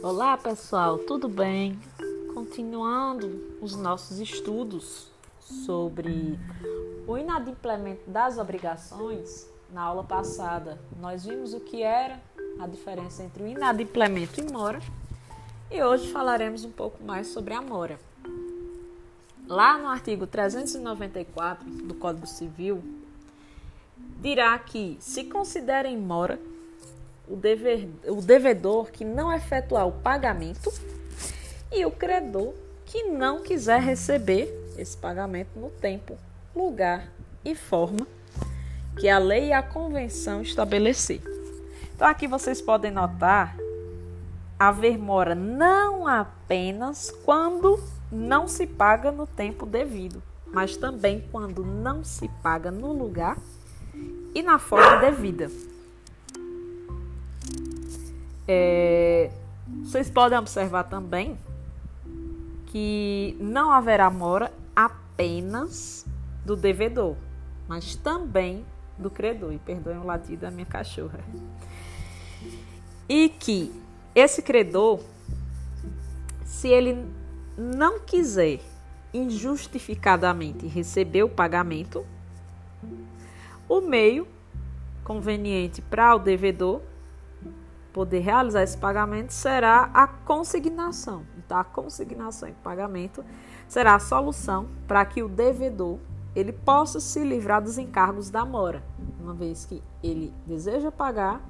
Olá 0.00 0.36
pessoal, 0.36 0.96
tudo 0.96 1.28
bem? 1.28 1.76
Continuando 2.32 3.58
os 3.60 3.74
nossos 3.74 4.20
estudos 4.20 5.08
sobre 5.40 6.38
o 7.04 7.18
inadimplemento 7.18 8.08
das 8.08 8.38
obrigações, 8.38 9.50
na 9.72 9.82
aula 9.82 10.04
passada 10.04 10.78
nós 11.00 11.24
vimos 11.24 11.52
o 11.52 11.58
que 11.58 11.82
era 11.82 12.20
a 12.60 12.66
diferença 12.68 13.24
entre 13.24 13.42
o 13.42 13.48
inadimplemento 13.48 14.40
e 14.40 14.52
mora 14.52 14.80
e 15.68 15.82
hoje 15.82 16.12
falaremos 16.12 16.64
um 16.64 16.70
pouco 16.70 17.02
mais 17.02 17.26
sobre 17.26 17.52
a 17.52 17.60
mora. 17.60 17.98
Lá 19.48 19.78
no 19.78 19.88
artigo 19.88 20.28
394 20.28 21.68
do 21.68 21.94
Código 21.94 22.26
Civil, 22.26 22.84
dirá 24.20 24.56
que 24.60 24.96
se 25.00 25.24
considera 25.24 25.88
em 25.88 25.98
mora 25.98 26.38
o, 27.30 27.36
dever, 27.36 27.88
o 28.06 28.20
devedor 28.20 28.90
que 28.90 29.04
não 29.04 29.32
efetuar 29.32 29.86
o 29.86 29.92
pagamento 29.92 30.72
e 31.72 31.84
o 31.84 31.90
credor 31.90 32.54
que 32.84 33.04
não 33.04 33.42
quiser 33.42 33.80
receber 33.80 34.48
esse 34.78 34.96
pagamento 34.96 35.50
no 35.58 35.70
tempo, 35.70 36.16
lugar 36.54 37.08
e 37.44 37.54
forma 37.54 38.06
que 38.98 39.08
a 39.08 39.18
lei 39.18 39.48
e 39.48 39.52
a 39.52 39.62
convenção 39.62 40.42
estabelecer. 40.42 41.20
Então 41.94 42.06
aqui 42.06 42.26
vocês 42.26 42.60
podem 42.60 42.90
notar 42.90 43.56
haver 44.58 44.98
mora 44.98 45.34
não 45.34 46.06
apenas 46.06 47.10
quando 47.24 47.78
não 48.10 48.48
se 48.48 48.66
paga 48.66 49.12
no 49.12 49.26
tempo 49.26 49.64
devido, 49.64 50.22
mas 50.52 50.76
também 50.76 51.24
quando 51.30 51.64
não 51.64 52.02
se 52.02 52.28
paga 52.42 52.70
no 52.70 52.92
lugar 52.92 53.36
e 54.34 54.42
na 54.42 54.58
forma 54.58 54.96
devida. 54.96 55.50
É, 58.50 59.30
vocês 59.82 60.10
podem 60.10 60.38
observar 60.38 60.84
também 60.84 61.36
que 62.66 63.36
não 63.38 63.70
haverá 63.70 64.08
mora 64.08 64.50
apenas 64.74 66.06
do 66.46 66.56
devedor, 66.56 67.14
mas 67.68 67.94
também 67.94 68.64
do 68.96 69.10
credor. 69.10 69.52
E 69.52 69.58
perdoem 69.58 69.98
o 69.98 70.04
latido 70.04 70.42
da 70.42 70.50
minha 70.50 70.64
cachorra. 70.64 71.20
E 73.06 73.28
que 73.28 73.70
esse 74.14 74.40
credor, 74.40 75.00
se 76.44 76.68
ele 76.68 77.06
não 77.56 78.00
quiser 78.00 78.60
injustificadamente 79.12 80.66
receber 80.66 81.22
o 81.22 81.28
pagamento, 81.28 82.06
o 83.68 83.80
meio 83.80 84.26
conveniente 85.04 85.80
para 85.82 86.14
o 86.14 86.18
devedor 86.18 86.82
poder 87.92 88.20
realizar 88.20 88.62
esse 88.62 88.76
pagamento 88.76 89.32
será 89.32 89.90
a 89.94 90.06
consignação. 90.06 91.24
Então, 91.36 91.58
a 91.58 91.64
consignação 91.64 92.48
e 92.48 92.52
pagamento 92.52 93.24
será 93.66 93.94
a 93.94 93.98
solução 93.98 94.68
para 94.86 95.04
que 95.04 95.22
o 95.22 95.28
devedor 95.28 95.98
ele 96.34 96.52
possa 96.52 97.00
se 97.00 97.24
livrar 97.24 97.62
dos 97.62 97.78
encargos 97.78 98.30
da 98.30 98.44
mora, 98.44 98.82
uma 99.20 99.34
vez 99.34 99.64
que 99.64 99.82
ele 100.02 100.32
deseja 100.46 100.92
pagar, 100.92 101.40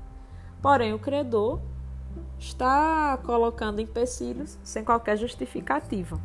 porém 0.62 0.94
o 0.94 0.98
credor 0.98 1.60
está 2.38 3.18
colocando 3.18 3.80
empecilhos 3.80 4.58
sem 4.62 4.84
qualquer 4.84 5.16
justificativa. 5.16 6.18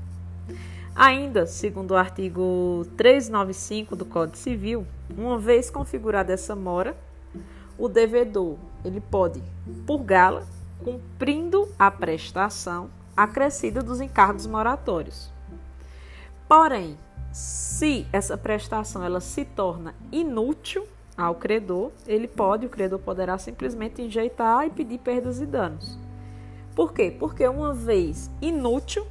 Ainda, 0.96 1.48
segundo 1.48 1.92
o 1.92 1.98
artigo 1.98 2.86
395 2.96 3.96
do 3.96 4.06
Código 4.06 4.38
Civil, 4.38 4.86
uma 5.18 5.40
vez 5.40 5.70
configurada 5.70 6.32
essa 6.32 6.56
mora, 6.56 6.96
o 7.78 7.90
devedor 7.90 8.58
ele 8.84 9.02
pode 9.02 9.42
purgá-la 9.86 10.44
cumprindo 10.84 11.68
a 11.80 11.90
prestação 11.90 12.90
acrescida 13.16 13.82
dos 13.82 14.02
encargos 14.02 14.46
moratórios. 14.46 15.32
Porém, 16.48 16.98
se 17.32 18.06
essa 18.12 18.38
prestação 18.38 19.04
ela 19.04 19.20
se 19.20 19.46
torna 19.46 19.96
inútil 20.12 20.88
ao 21.18 21.36
credor, 21.36 21.92
ele 22.08 22.28
pode, 22.28 22.66
o 22.66 22.70
credor 22.70 23.00
poderá 23.00 23.38
simplesmente 23.38 24.02
enjeitar 24.02 24.66
e 24.66 24.70
pedir 24.70 25.00
perdas 25.00 25.40
e 25.40 25.46
danos. 25.46 25.98
Por 26.76 26.92
quê? 26.94 27.16
Porque 27.18 27.48
uma 27.48 27.74
vez 27.74 28.30
inútil, 28.42 29.06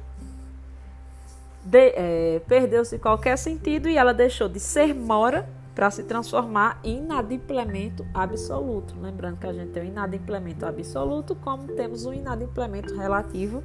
é, 1.71 2.41
perdeu-se 2.47 2.99
qualquer 2.99 3.37
sentido 3.37 3.87
e 3.87 3.97
ela 3.97 4.13
deixou 4.13 4.49
de 4.49 4.59
ser 4.59 4.93
mora 4.93 5.47
para 5.73 5.89
se 5.89 6.03
transformar 6.03 6.79
em 6.83 6.99
inadimplemento 6.99 8.05
absoluto. 8.13 8.95
Lembrando 8.99 9.37
que 9.37 9.47
a 9.47 9.53
gente 9.53 9.71
tem 9.71 9.83
o 9.83 9.85
inadimplemento 9.85 10.65
absoluto, 10.65 11.35
como 11.35 11.67
temos 11.69 12.05
o 12.05 12.13
inadimplemento 12.13 12.95
relativo, 12.95 13.63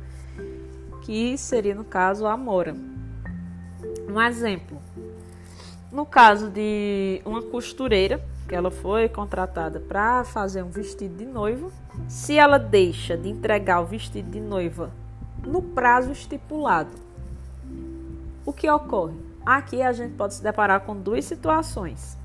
que 1.03 1.37
seria 1.37 1.75
no 1.75 1.85
caso 1.85 2.27
a 2.27 2.37
mora. 2.37 2.75
Um 4.09 4.21
exemplo: 4.21 4.79
no 5.93 6.07
caso 6.07 6.51
de 6.51 7.21
uma 7.25 7.43
costureira, 7.43 8.23
que 8.49 8.55
ela 8.55 8.71
foi 8.71 9.09
contratada 9.09 9.79
para 9.79 10.25
fazer 10.25 10.63
um 10.63 10.71
vestido 10.71 11.17
de 11.17 11.27
noiva, 11.27 11.71
se 12.09 12.39
ela 12.39 12.59
deixa 12.59 13.17
de 13.17 13.29
entregar 13.29 13.81
o 13.81 13.87
vestido 13.87 14.31
de 14.31 14.41
noiva 14.41 14.91
no 15.47 15.61
prazo 15.61 16.11
estipulado, 16.11 16.91
o 18.47 18.53
que 18.53 18.69
ocorre? 18.71 19.28
Aqui 19.49 19.81
a 19.81 19.95
gente 19.95 20.15
pode 20.15 20.35
se 20.35 20.43
deparar 20.43 20.83
com 20.83 20.95
duas 20.95 21.25
situações, 21.25 22.19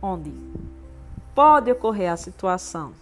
onde 0.00 0.32
pode 1.34 1.72
ocorrer 1.72 2.12
a 2.12 2.16
situação 2.16 2.92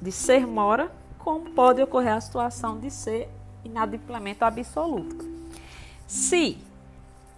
de 0.00 0.10
ser 0.10 0.48
mora, 0.48 0.90
como 1.16 1.52
pode 1.52 1.80
ocorrer 1.80 2.12
a 2.12 2.20
situação 2.20 2.80
de 2.80 2.90
ser 2.90 3.28
inadimplemento 3.64 4.44
absoluto. 4.44 5.24
Se 6.08 6.58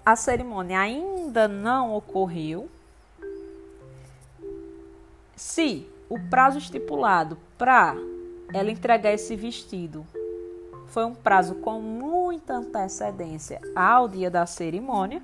a 0.02 0.16
cerimônia 0.16 0.80
ainda 0.80 1.46
não 1.46 1.94
ocorreu, 1.94 2.66
se 5.36 5.86
o 6.08 6.18
prazo 6.18 6.56
estipulado 6.56 7.36
para 7.58 7.94
ela 8.50 8.70
entregar 8.70 9.12
esse 9.12 9.36
vestido 9.36 10.06
foi 10.86 11.04
um 11.04 11.14
prazo 11.14 11.56
com 11.56 11.80
muita 11.80 12.54
antecedência 12.54 13.60
ao 13.74 14.08
dia 14.08 14.30
da 14.30 14.46
cerimônia, 14.46 15.20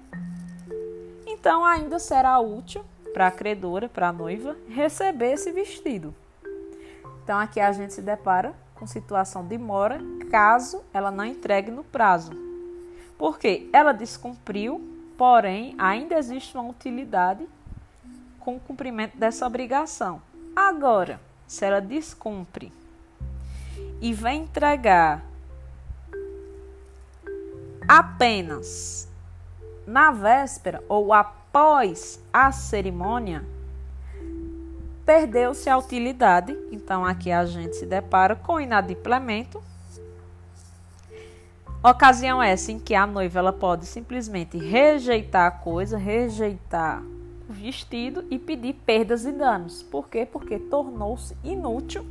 então 1.41 1.65
ainda 1.65 1.99
será 1.99 2.39
útil 2.39 2.84
para 3.15 3.28
a 3.28 3.31
credora, 3.31 3.89
para 3.89 4.09
a 4.09 4.12
noiva, 4.12 4.55
receber 4.69 5.33
esse 5.33 5.51
vestido. 5.51 6.15
Então 7.25 7.39
aqui 7.39 7.59
a 7.59 7.73
gente 7.73 7.95
se 7.95 8.03
depara 8.03 8.55
com 8.75 8.87
situação 8.87 9.47
de 9.47 9.56
mora 9.56 9.99
caso 10.31 10.84
ela 10.93 11.11
não 11.11 11.25
entregue 11.25 11.71
no 11.71 11.83
prazo. 11.83 12.33
Porque 13.17 13.71
ela 13.73 13.93
descumpriu, 13.93 14.87
porém 15.17 15.75
ainda 15.78 16.19
existe 16.19 16.55
uma 16.55 16.69
utilidade 16.69 17.49
com 18.39 18.57
o 18.57 18.61
cumprimento 18.61 19.17
dessa 19.17 19.47
obrigação. 19.47 20.21
Agora, 20.55 21.19
se 21.47 21.65
ela 21.65 21.81
descumpre 21.81 22.71
e 24.01 24.12
vem 24.12 24.43
entregar 24.43 25.25
apenas 27.89 29.09
na 29.87 30.11
véspera 30.11 30.83
ou 30.89 31.13
após 31.13 32.23
a 32.33 32.53
cerimônia, 32.53 33.45
perdeu-se 35.05 35.69
a 35.69 35.77
utilidade. 35.77 36.57
Então, 36.71 37.05
aqui 37.05 37.33
a 37.33 37.45
gente 37.45 37.77
se 37.77 37.87
depara 37.87 38.37
com 38.37 38.61
inadimplemento. 38.61 39.63
Ocasião 41.83 42.43
essa 42.43 42.71
em 42.71 42.79
que 42.79 42.95
a 42.95 43.07
noiva 43.07 43.39
ela 43.39 43.53
pode 43.53 43.87
simplesmente 43.87 44.59
rejeitar 44.59 45.47
a 45.47 45.51
coisa, 45.51 45.97
rejeitar 45.97 47.03
o 47.49 47.53
vestido 47.53 48.25
e 48.31 48.39
pedir 48.39 48.75
perdas 48.75 49.25
e 49.25 49.33
danos. 49.33 49.83
Por 49.83 50.09
quê? 50.09 50.28
Porque 50.31 50.59
tornou-se 50.59 51.37
inútil 51.43 52.07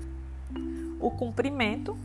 o 1.00 1.10
cumprimento 1.12 1.98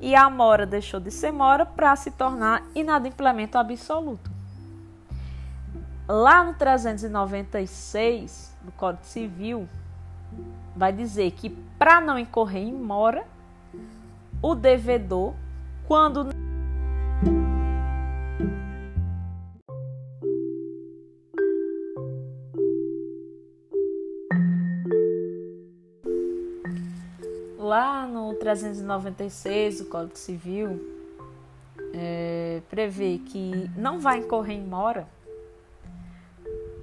e 0.00 0.14
a 0.14 0.30
mora 0.30 0.64
deixou 0.64 1.00
de 1.00 1.10
ser 1.10 1.32
mora 1.32 1.66
para 1.66 1.94
se 1.96 2.10
tornar 2.10 2.64
inadimplemento 2.74 3.58
absoluto. 3.58 4.27
Lá 6.10 6.42
no 6.42 6.54
396 6.54 8.56
do 8.62 8.72
Código 8.72 9.04
Civil, 9.04 9.68
vai 10.74 10.90
dizer 10.90 11.32
que 11.32 11.50
para 11.78 12.00
não 12.00 12.18
incorrer 12.18 12.62
em 12.62 12.72
mora, 12.72 13.26
o 14.40 14.54
devedor, 14.54 15.34
quando 15.86 16.30
lá 27.58 28.06
no 28.06 28.32
396 28.32 29.80
do 29.80 29.84
Código 29.90 30.16
Civil 30.16 30.80
é, 31.92 32.62
prevê 32.70 33.18
que 33.18 33.70
não 33.76 34.00
vai 34.00 34.20
incorrer 34.20 34.56
em 34.56 34.64
mora 34.64 35.06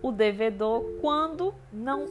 o 0.06 0.12
devedor 0.12 0.84
quando 1.02 1.52
não 1.74 2.06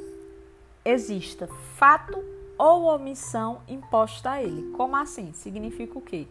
exista 0.84 1.46
fato 1.76 2.18
ou 2.58 2.92
omissão 2.92 3.60
imposta 3.68 4.32
a 4.32 4.42
ele. 4.42 4.72
Como 4.72 4.96
assim? 4.96 5.32
Significa 5.32 5.96
o 5.96 6.02
quê? 6.02 6.26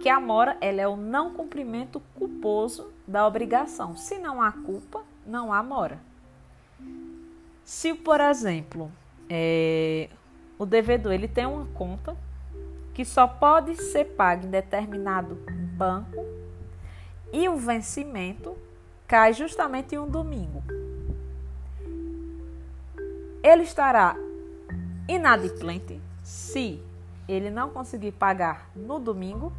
Que 0.00 0.08
a 0.08 0.18
mora 0.18 0.56
ela 0.60 0.80
é 0.80 0.88
o 0.88 0.96
não 0.96 1.32
cumprimento 1.32 2.02
culposo 2.16 2.92
da 3.06 3.24
obrigação. 3.28 3.96
Se 3.96 4.18
não 4.18 4.42
há 4.42 4.50
culpa, 4.50 5.04
não 5.24 5.52
há 5.52 5.62
mora. 5.62 6.00
Se, 7.64 7.94
por 7.94 8.20
exemplo, 8.20 8.90
é, 9.30 10.08
o 10.58 10.66
devedor 10.66 11.12
ele 11.12 11.28
tem 11.28 11.46
uma 11.46 11.66
conta 11.66 12.16
que 12.92 13.04
só 13.04 13.28
pode 13.28 13.76
ser 13.76 14.16
paga 14.16 14.44
em 14.44 14.50
determinado 14.50 15.38
banco 15.76 16.26
e 17.32 17.48
o 17.48 17.56
vencimento 17.56 18.58
cai 19.06 19.32
justamente 19.32 19.94
em 19.94 19.98
um 19.98 20.08
domingo. 20.08 20.60
Ele 23.44 23.62
estará 23.62 24.16
inadimplente 25.06 26.00
se 26.22 26.82
ele 27.28 27.50
não 27.50 27.68
conseguir 27.68 28.12
pagar 28.12 28.70
no 28.74 28.98
domingo? 28.98 29.52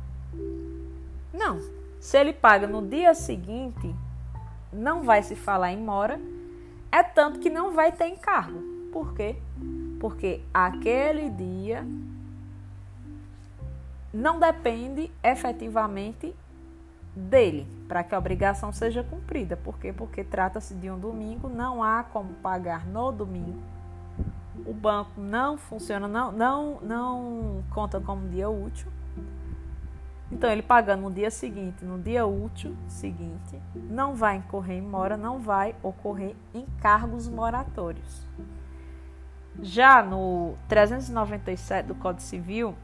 Não. 1.31 1.59
Se 1.99 2.17
ele 2.17 2.33
paga 2.33 2.65
no 2.65 2.81
dia 2.81 3.13
seguinte, 3.13 3.95
não 4.73 5.03
vai 5.03 5.21
se 5.21 5.35
falar 5.35 5.71
em 5.71 5.77
mora, 5.77 6.19
é 6.91 7.03
tanto 7.03 7.39
que 7.39 7.47
não 7.47 7.73
vai 7.73 7.91
ter 7.91 8.07
encargo. 8.07 8.59
Por 8.91 9.13
quê? 9.13 9.35
Porque 9.99 10.41
aquele 10.51 11.29
dia 11.29 11.85
não 14.11 14.39
depende 14.39 15.11
efetivamente 15.23 16.33
dele 17.15 17.67
para 17.87 18.03
que 18.03 18.15
a 18.15 18.17
obrigação 18.17 18.73
seja 18.73 19.03
cumprida. 19.03 19.55
Por 19.55 19.77
quê? 19.77 19.93
Porque 19.93 20.23
trata-se 20.23 20.73
de 20.73 20.89
um 20.89 20.97
domingo, 20.97 21.47
não 21.47 21.83
há 21.83 22.03
como 22.03 22.33
pagar 22.35 22.87
no 22.87 23.11
domingo. 23.11 23.74
O 24.65 24.73
banco 24.73 25.19
não 25.19 25.57
funciona, 25.57 26.07
não, 26.07 26.31
não, 26.31 26.79
não 26.81 27.63
conta 27.71 27.99
como 27.99 28.29
dia 28.29 28.49
útil. 28.49 28.91
Então, 30.31 30.49
ele 30.49 30.61
pagando 30.61 31.03
no 31.03 31.11
dia 31.11 31.29
seguinte, 31.29 31.85
no 31.85 31.99
dia 31.99 32.25
útil 32.25 32.75
seguinte, 32.87 33.61
não 33.75 34.15
vai 34.15 34.37
incorrer 34.37 34.77
em 34.77 34.81
mora, 34.81 35.15
não 35.15 35.39
vai 35.39 35.75
ocorrer 35.83 36.35
encargos 36.53 37.27
moratórios. 37.27 38.27
Já 39.61 40.01
no 40.03 40.55
397 40.67 41.87
do 41.87 41.95
Código 41.95 42.21
Civil, 42.21 42.75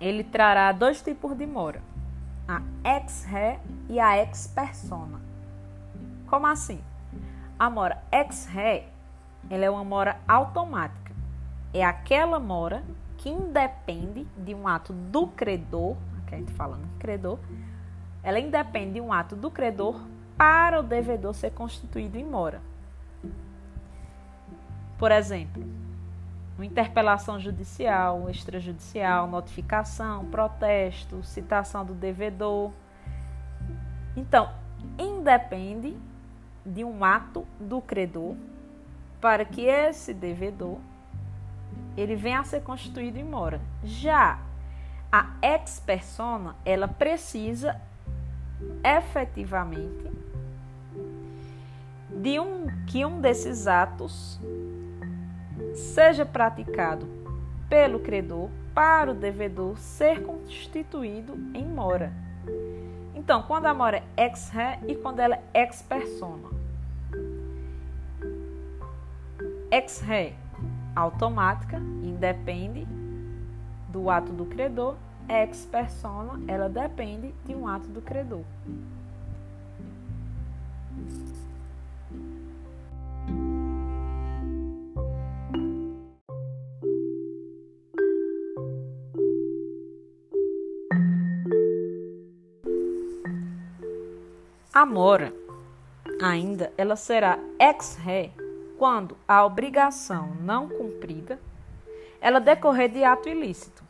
ele 0.00 0.22
trará 0.22 0.70
dois 0.72 1.00
tipos 1.00 1.34
de 1.36 1.46
mora: 1.46 1.80
a 2.46 2.60
ex-ré 2.84 3.60
e 3.88 3.98
a 3.98 4.18
ex-persona. 4.18 5.20
Como 6.26 6.46
assim? 6.46 6.80
A 7.58 7.70
mora 7.70 8.02
ex-ré, 8.12 8.88
ela 9.48 9.64
é 9.64 9.70
uma 9.70 9.84
mora 9.84 10.18
automática. 10.26 11.12
É 11.72 11.84
aquela 11.84 12.38
mora 12.38 12.82
que 13.18 13.28
independe 13.28 14.26
de 14.36 14.54
um 14.54 14.66
ato 14.66 14.92
do 14.92 15.26
credor, 15.28 15.96
que 16.26 16.34
a 16.34 16.38
gente 16.38 16.52
fala 16.52 16.76
no 16.76 16.88
credor, 16.98 17.38
ela 18.22 18.38
independe 18.40 18.94
de 18.94 19.00
um 19.00 19.12
ato 19.12 19.36
do 19.36 19.50
credor 19.50 20.00
para 20.36 20.80
o 20.80 20.82
devedor 20.82 21.34
ser 21.34 21.50
constituído 21.50 22.18
em 22.18 22.24
mora. 22.24 22.60
Por 24.98 25.12
exemplo, 25.12 25.62
interpelação 26.64 27.38
judicial, 27.38 28.28
extrajudicial, 28.30 29.26
notificação, 29.26 30.24
protesto, 30.26 31.22
citação 31.22 31.84
do 31.84 31.94
devedor. 31.94 32.72
Então, 34.16 34.50
independe 34.98 35.96
de 36.64 36.82
um 36.82 37.04
ato 37.04 37.46
do 37.60 37.80
credor 37.80 38.34
para 39.26 39.44
que 39.44 39.62
esse 39.62 40.14
devedor 40.14 40.78
ele 41.96 42.14
venha 42.14 42.38
a 42.38 42.44
ser 42.44 42.62
constituído 42.62 43.18
em 43.18 43.24
mora. 43.24 43.60
Já 43.82 44.38
a 45.10 45.32
ex 45.42 45.80
persona, 45.80 46.54
ela 46.64 46.86
precisa 46.86 47.76
efetivamente 48.84 50.08
de 52.08 52.38
um 52.38 52.68
que 52.86 53.04
um 53.04 53.20
desses 53.20 53.66
atos 53.66 54.38
seja 55.74 56.24
praticado 56.24 57.08
pelo 57.68 57.98
credor 57.98 58.48
para 58.72 59.10
o 59.10 59.14
devedor 59.14 59.76
ser 59.76 60.22
constituído 60.22 61.34
em 61.52 61.66
mora. 61.66 62.12
Então, 63.12 63.42
quando 63.42 63.66
a 63.66 63.74
mora 63.74 64.04
é 64.16 64.26
ex 64.26 64.50
ré 64.50 64.78
e 64.86 64.94
quando 64.94 65.18
ela 65.18 65.34
é 65.52 65.62
ex 65.64 65.82
persona. 65.82 66.55
Ex 69.70 70.00
ré 70.00 70.34
automática, 70.94 71.78
independe 72.02 72.86
do 73.88 74.08
ato 74.08 74.32
do 74.32 74.46
credor, 74.46 74.96
ex 75.28 75.66
persona, 75.66 76.40
ela 76.46 76.68
depende 76.68 77.34
de 77.44 77.54
um 77.54 77.66
ato 77.66 77.88
do 77.88 78.00
credor. 78.00 78.44
A 94.72 94.84
mora, 94.84 95.32
ainda, 96.22 96.70
ela 96.76 96.96
será 96.96 97.38
ex 97.58 97.96
ré 97.96 98.30
quando 98.78 99.16
a 99.26 99.44
obrigação 99.44 100.34
não 100.40 100.68
cumprida 100.68 101.38
ela 102.20 102.40
decorrer 102.40 102.90
de 102.90 103.04
ato 103.04 103.28
ilícito. 103.28 103.84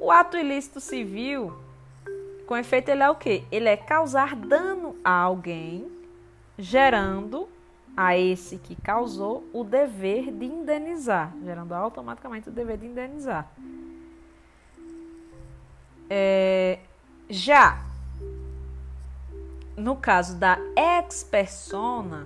O 0.00 0.10
ato 0.10 0.36
ilícito 0.36 0.80
civil, 0.80 1.52
com 2.46 2.56
efeito, 2.56 2.90
ele 2.90 3.02
é 3.02 3.10
o 3.10 3.14
quê? 3.14 3.44
Ele 3.50 3.68
é 3.68 3.76
causar 3.76 4.34
dano 4.34 4.96
a 5.04 5.10
alguém, 5.10 5.90
gerando 6.58 7.48
a 7.96 8.16
esse 8.16 8.56
que 8.56 8.74
causou 8.76 9.44
o 9.52 9.64
dever 9.64 10.30
de 10.30 10.46
indenizar, 10.46 11.34
gerando 11.44 11.72
automaticamente 11.72 12.48
o 12.48 12.52
dever 12.52 12.78
de 12.78 12.86
indenizar. 12.86 13.50
É, 16.08 16.78
já 17.28 17.84
no 19.76 19.96
caso 19.96 20.36
da 20.36 20.58
ex 20.76 21.24
persona, 21.24 22.24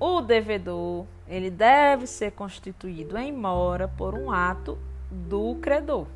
o 0.00 0.20
devedor 0.20 1.06
ele 1.26 1.50
deve 1.50 2.06
ser 2.06 2.32
constituído 2.32 3.16
em 3.18 3.32
mora 3.32 3.86
por 3.86 4.14
um 4.14 4.30
ato 4.30 4.78
do 5.10 5.56
credor. 5.56 6.06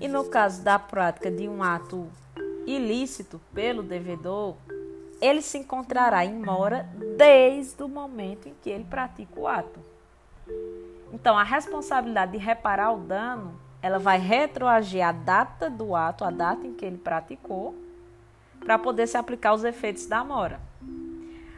E 0.00 0.08
no 0.08 0.24
caso 0.24 0.64
da 0.64 0.78
prática 0.80 1.30
de 1.30 1.48
um 1.48 1.62
ato 1.62 2.08
ilícito 2.66 3.40
pelo 3.54 3.82
devedor, 3.82 4.56
ele 5.20 5.40
se 5.40 5.58
encontrará 5.58 6.24
em 6.24 6.34
mora 6.34 6.88
desde 7.16 7.82
o 7.82 7.88
momento 7.88 8.48
em 8.48 8.54
que 8.62 8.70
ele 8.70 8.84
pratica 8.84 9.38
o 9.38 9.46
ato. 9.46 9.80
Então, 11.12 11.36
a 11.36 11.42
responsabilidade 11.42 12.32
de 12.32 12.38
reparar 12.38 12.92
o 12.92 12.98
dano, 12.98 13.54
ela 13.80 13.98
vai 13.98 14.18
retroagir 14.18 15.06
a 15.06 15.12
data 15.12 15.68
do 15.68 15.94
ato, 15.94 16.24
a 16.24 16.30
data 16.30 16.66
em 16.66 16.72
que 16.72 16.84
ele 16.84 16.98
praticou, 16.98 17.74
para 18.60 18.78
poder 18.78 19.06
se 19.06 19.16
aplicar 19.16 19.52
os 19.52 19.64
efeitos 19.64 20.06
da 20.06 20.24
mora. 20.24 20.60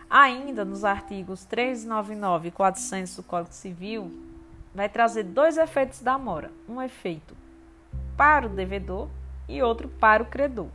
Ainda 0.09 0.65
nos 0.65 0.85
artigos 0.85 1.45
399 1.45 2.49
e 2.49 2.51
400 2.51 3.17
do 3.17 3.23
Código 3.23 3.55
Civil, 3.55 4.11
vai 4.75 4.89
trazer 4.89 5.23
dois 5.25 5.57
efeitos 5.57 6.01
da 6.01 6.19
mora: 6.19 6.51
um 6.69 6.81
efeito 6.81 7.37
para 8.17 8.47
o 8.47 8.51
devedor 8.51 9.09
e 9.49 9.63
outro 9.63 9.89
para 9.89 10.23
o 10.23 10.27
credor. 10.27 10.69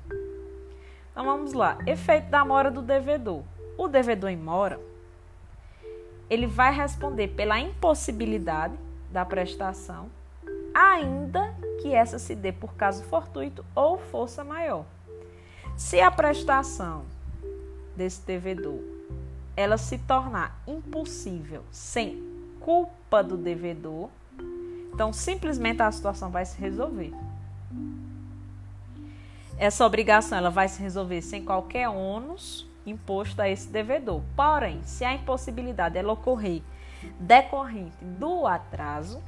Então 1.11 1.25
vamos 1.25 1.53
lá. 1.53 1.77
Efeito 1.85 2.29
da 2.29 2.45
mora 2.45 2.71
do 2.71 2.81
devedor. 2.81 3.43
O 3.79 3.87
devedor 3.87 4.29
em 4.29 4.35
mora, 4.35 4.77
ele 6.29 6.45
vai 6.45 6.75
responder 6.75 7.29
pela 7.29 7.57
impossibilidade 7.57 8.77
da 9.09 9.23
prestação, 9.23 10.09
ainda 10.73 11.55
que 11.81 11.93
essa 11.93 12.19
se 12.19 12.35
dê 12.35 12.51
por 12.51 12.73
caso 12.73 13.05
fortuito 13.05 13.63
ou 13.73 13.97
força 13.97 14.43
maior. 14.43 14.83
Se 15.77 16.01
a 16.01 16.11
prestação 16.11 17.05
desse 17.95 18.21
devedor 18.23 18.81
ela 19.55 19.77
se 19.77 19.97
tornar 19.99 20.61
impossível 20.67 21.63
sem 21.71 22.21
culpa 22.59 23.23
do 23.23 23.37
devedor, 23.37 24.09
então 24.93 25.13
simplesmente 25.13 25.81
a 25.81 25.89
situação 25.89 26.29
vai 26.29 26.45
se 26.45 26.59
resolver. 26.59 27.13
Essa 29.57 29.85
obrigação 29.85 30.37
ela 30.37 30.49
vai 30.49 30.67
se 30.67 30.81
resolver 30.81 31.21
sem 31.21 31.45
qualquer 31.45 31.87
ônus 31.87 32.68
imposto 32.85 33.41
a 33.41 33.49
esse 33.49 33.69
devedor. 33.69 34.21
Porém, 34.35 34.81
se 34.83 35.03
a 35.03 35.13
impossibilidade 35.13 35.97
ela 35.97 36.13
ocorrer 36.13 36.61
decorrente 37.19 38.03
do 38.03 38.45
atraso, 38.45 39.21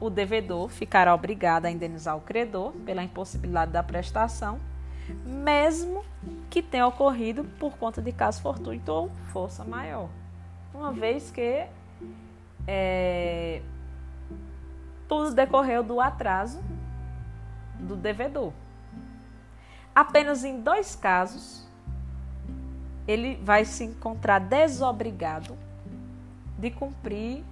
o 0.00 0.08
devedor 0.08 0.68
ficará 0.68 1.14
obrigado 1.14 1.66
a 1.66 1.70
indenizar 1.70 2.16
o 2.16 2.20
credor 2.20 2.72
pela 2.84 3.02
impossibilidade 3.02 3.72
da 3.72 3.82
prestação, 3.82 4.58
mesmo 5.24 6.04
que 6.48 6.62
tenha 6.62 6.86
ocorrido 6.86 7.44
por 7.58 7.76
conta 7.76 8.00
de 8.00 8.12
caso 8.12 8.40
fortuito 8.40 8.90
ou 8.90 9.10
força 9.32 9.64
maior. 9.64 10.08
Uma 10.74 10.92
vez 10.92 11.30
que 11.30 11.66
é, 12.66 13.62
tudo 15.08 15.34
decorreu 15.34 15.82
do 15.82 16.00
atraso 16.00 16.62
do 17.78 17.96
devedor. 17.96 18.52
Apenas 19.94 20.44
em 20.44 20.60
dois 20.60 20.94
casos 20.94 21.59
ele 23.10 23.36
vai 23.42 23.64
se 23.64 23.84
encontrar 23.84 24.38
desobrigado 24.38 25.56
de 26.58 26.70
cumprir, 26.70 27.42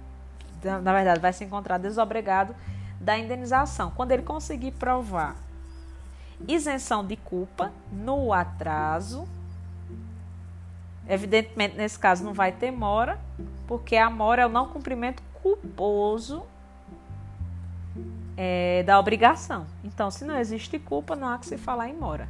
na 0.63 0.93
verdade, 0.93 1.19
vai 1.19 1.33
se 1.33 1.43
encontrar 1.43 1.77
desobrigado 1.77 2.55
da 2.99 3.17
indenização. 3.17 3.91
Quando 3.91 4.11
ele 4.11 4.23
conseguir 4.23 4.71
provar 4.71 5.35
isenção 6.47 7.05
de 7.05 7.17
culpa 7.17 7.71
no 7.91 8.31
atraso, 8.31 9.27
evidentemente 11.07 11.75
nesse 11.75 11.99
caso 11.99 12.23
não 12.23 12.33
vai 12.33 12.51
ter 12.51 12.71
mora, 12.71 13.19
porque 13.67 13.97
a 13.97 14.09
mora 14.09 14.43
é 14.43 14.45
o 14.45 14.49
não 14.49 14.67
cumprimento 14.67 15.21
culposo 15.41 16.43
é, 18.37 18.83
da 18.83 18.97
obrigação. 18.97 19.65
Então, 19.83 20.09
se 20.09 20.23
não 20.23 20.37
existe 20.37 20.79
culpa, 20.79 21.15
não 21.15 21.27
há 21.27 21.37
que 21.37 21.45
se 21.45 21.57
falar 21.57 21.89
em 21.89 21.93
mora. 21.93 22.29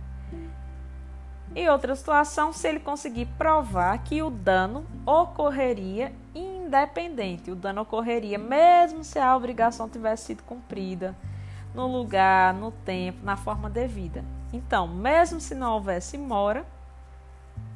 E 1.55 1.67
outra 1.67 1.95
situação, 1.95 2.53
se 2.53 2.67
ele 2.67 2.79
conseguir 2.79 3.25
provar 3.37 3.97
que 4.03 4.21
o 4.21 4.29
dano 4.29 4.85
ocorreria 5.05 6.13
independente, 6.35 7.49
o 7.49 7.55
dano 7.55 7.81
ocorreria 7.81 8.37
mesmo 8.37 9.03
se 9.03 9.17
a 9.17 9.35
obrigação 9.35 9.89
tivesse 9.89 10.25
sido 10.25 10.43
cumprida 10.43 11.15
no 11.73 11.87
lugar, 11.87 12.53
no 12.53 12.71
tempo, 12.71 13.19
na 13.23 13.35
forma 13.35 13.69
devida. 13.69 14.23
Então, 14.53 14.87
mesmo 14.87 15.39
se 15.39 15.55
não 15.55 15.73
houvesse 15.73 16.17
mora, 16.17 16.65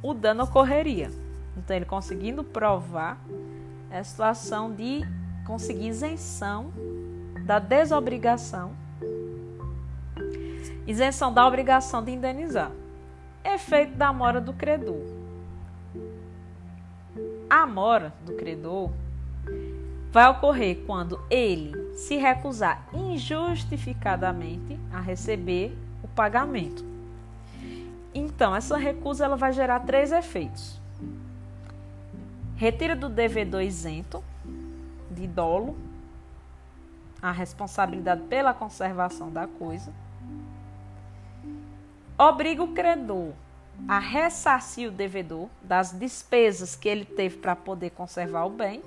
o 0.01 0.13
dano 0.13 0.43
ocorreria. 0.43 1.09
Então, 1.57 1.75
ele 1.75 1.85
conseguindo 1.85 2.43
provar 2.43 3.17
é 3.89 3.99
a 3.99 4.03
situação 4.03 4.73
de 4.73 5.01
conseguir 5.45 5.89
isenção 5.89 6.73
da 7.45 7.59
desobrigação, 7.59 8.71
isenção 10.87 11.31
da 11.31 11.45
obrigação 11.45 12.03
de 12.03 12.11
indenizar. 12.11 12.71
Efeito 13.43 13.95
da 13.95 14.13
mora 14.13 14.39
do 14.39 14.53
credor. 14.53 15.01
A 17.49 17.65
mora 17.65 18.13
do 18.25 18.33
credor 18.33 18.91
vai 20.11 20.27
ocorrer 20.29 20.83
quando 20.85 21.19
ele 21.29 21.95
se 21.95 22.15
recusar 22.17 22.87
injustificadamente 22.93 24.79
a 24.91 24.99
receber 24.99 25.77
o 26.03 26.07
pagamento. 26.07 26.85
Então, 28.13 28.55
essa 28.55 28.77
recusa 28.77 29.25
ela 29.25 29.35
vai 29.35 29.51
gerar 29.51 29.79
três 29.81 30.11
efeitos. 30.11 30.79
Retira 32.55 32.95
do 32.95 33.09
devedor 33.09 33.61
isento 33.61 34.23
de 35.09 35.27
dolo 35.27 35.75
a 37.21 37.31
responsabilidade 37.31 38.21
pela 38.23 38.53
conservação 38.53 39.31
da 39.31 39.47
coisa, 39.47 39.91
obriga 42.17 42.63
o 42.63 42.73
credor 42.73 43.31
a 43.87 43.99
ressarcir 43.99 44.89
o 44.89 44.91
devedor 44.91 45.49
das 45.61 45.91
despesas 45.91 46.75
que 46.75 46.87
ele 46.87 47.05
teve 47.05 47.37
para 47.37 47.55
poder 47.55 47.89
conservar 47.91 48.45
o 48.45 48.49
bem 48.49 48.81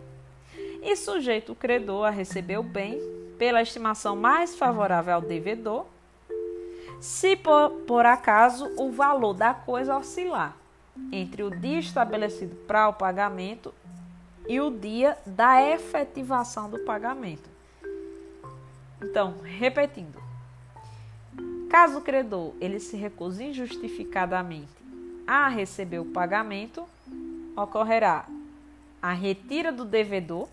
e 0.83 0.97
sujeita 0.97 1.53
o 1.53 1.57
credor 1.57 2.07
a 2.07 2.11
receber 2.11 2.59
o 2.59 2.63
bem 2.63 3.01
pela 3.39 3.61
estimação 3.61 4.17
mais 4.17 4.57
favorável 4.57 5.15
ao 5.15 5.21
devedor, 5.21 5.87
se 7.01 7.37
por, 7.37 7.71
por 7.87 8.07
acaso 8.07 8.73
o 8.77 8.91
valor 8.91 9.35
da 9.35 9.53
coisa 9.53 9.97
oscilar 9.97 10.57
entre 11.13 11.43
o 11.43 11.51
dia 11.51 11.79
estabelecido 11.79 12.55
para 12.67 12.89
o 12.89 12.93
pagamento 12.95 13.75
e 14.49 14.61
o 14.61 14.71
dia 14.71 15.19
da 15.27 15.61
efetivação 15.61 16.71
do 16.71 16.79
pagamento. 16.79 17.51
Então, 19.03 19.35
repetindo. 19.43 20.26
Caso 21.69 21.99
o 21.99 22.01
credor 22.01 22.53
ele 22.61 22.79
se 22.79 22.97
recuse 22.97 23.45
injustificadamente 23.45 24.73
a 25.27 25.49
receber 25.49 25.99
o 25.99 26.05
pagamento, 26.05 26.87
ocorrerá 27.57 28.27
a 29.03 29.13
retira 29.13 29.73
do 29.73 29.85
devedor, 29.85 30.49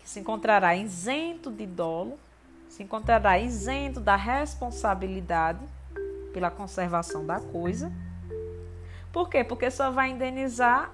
que 0.00 0.08
se 0.08 0.20
encontrará 0.20 0.74
isento 0.74 1.50
de 1.50 1.66
dolo, 1.66 2.18
se 2.68 2.82
encontrará 2.82 3.38
isento 3.38 4.00
da 4.00 4.16
responsabilidade 4.16 5.60
pela 6.32 6.50
conservação 6.50 7.24
da 7.24 7.40
coisa. 7.40 7.92
Por 9.12 9.28
quê? 9.28 9.42
Porque 9.42 9.70
só 9.70 9.90
vai 9.90 10.10
indenizar 10.10 10.92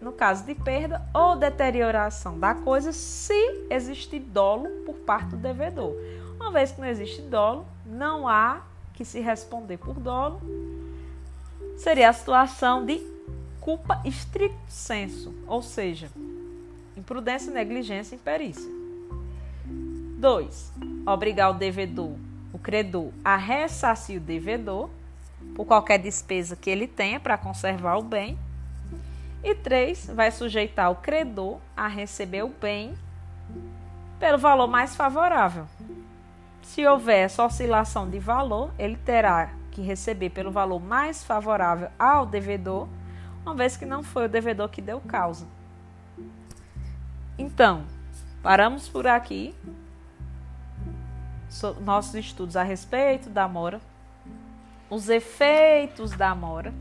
no 0.00 0.12
caso 0.12 0.44
de 0.44 0.54
perda 0.54 1.00
ou 1.14 1.36
deterioração 1.36 2.38
da 2.38 2.54
coisa, 2.54 2.92
se 2.92 3.66
existe 3.70 4.18
dolo 4.18 4.68
por 4.84 4.96
parte 4.96 5.30
do 5.30 5.36
devedor. 5.36 5.94
Uma 6.42 6.50
vez 6.50 6.72
que 6.72 6.80
não 6.80 6.88
existe 6.88 7.22
dolo, 7.22 7.64
não 7.86 8.26
há 8.26 8.62
que 8.94 9.04
se 9.04 9.20
responder 9.20 9.78
por 9.78 9.94
dolo. 9.94 10.42
Seria 11.76 12.08
a 12.08 12.12
situação 12.12 12.84
de 12.84 13.00
culpa 13.60 14.02
estricto 14.04 14.58
senso, 14.66 15.32
ou 15.46 15.62
seja, 15.62 16.10
imprudência, 16.96 17.52
negligência 17.52 18.16
e 18.16 18.18
imperícia. 18.18 18.68
2. 20.18 20.72
Obrigar 21.06 21.50
o 21.50 21.54
devedor, 21.54 22.16
o 22.52 22.58
credor, 22.58 23.12
a 23.24 23.36
ressarcir 23.36 24.16
o 24.16 24.24
devedor 24.24 24.90
por 25.54 25.64
qualquer 25.64 25.98
despesa 25.98 26.56
que 26.56 26.68
ele 26.68 26.88
tenha 26.88 27.20
para 27.20 27.38
conservar 27.38 27.98
o 27.98 28.02
bem 28.02 28.36
e 29.44 29.54
três, 29.54 30.10
vai 30.12 30.32
sujeitar 30.32 30.90
o 30.90 30.96
credor 30.96 31.60
a 31.76 31.86
receber 31.86 32.42
o 32.42 32.48
bem 32.48 32.98
pelo 34.18 34.38
valor 34.38 34.66
mais 34.66 34.96
favorável. 34.96 35.66
Se 36.62 36.86
houver 36.86 37.24
essa 37.24 37.44
oscilação 37.44 38.08
de 38.08 38.18
valor, 38.18 38.72
ele 38.78 38.96
terá 38.96 39.52
que 39.70 39.82
receber 39.82 40.30
pelo 40.30 40.50
valor 40.50 40.80
mais 40.80 41.24
favorável 41.24 41.90
ao 41.98 42.24
devedor, 42.24 42.88
uma 43.44 43.54
vez 43.54 43.76
que 43.76 43.84
não 43.84 44.02
foi 44.02 44.26
o 44.26 44.28
devedor 44.28 44.68
que 44.68 44.80
deu 44.80 45.00
causa. 45.00 45.46
Então, 47.36 47.84
paramos 48.42 48.88
por 48.88 49.06
aqui 49.06 49.54
nossos 51.80 52.14
estudos 52.14 52.56
a 52.56 52.62
respeito 52.62 53.28
da 53.28 53.46
mora, 53.46 53.80
os 54.88 55.08
efeitos 55.08 56.12
da 56.12 56.34
mora. 56.34 56.72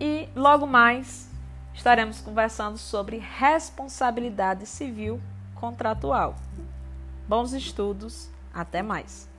E 0.00 0.28
logo 0.34 0.66
mais 0.66 1.30
estaremos 1.72 2.20
conversando 2.20 2.76
sobre 2.76 3.18
responsabilidade 3.18 4.66
civil 4.66 5.20
contratual. 5.54 6.36
Bons 7.32 7.54
estudos, 7.54 8.28
até 8.52 8.82
mais! 8.82 9.31